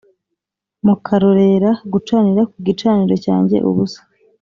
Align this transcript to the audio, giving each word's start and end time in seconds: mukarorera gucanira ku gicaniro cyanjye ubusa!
mukarorera 0.85 1.71
gucanira 1.93 2.41
ku 2.51 2.57
gicaniro 2.65 3.15
cyanjye 3.25 3.57
ubusa! 3.69 3.99